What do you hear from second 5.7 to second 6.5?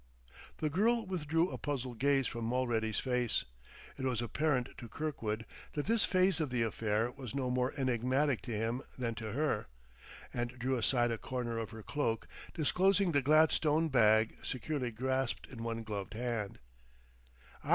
that this phase of